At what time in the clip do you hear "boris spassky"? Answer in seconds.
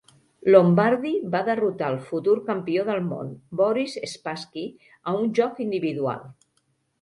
3.61-4.65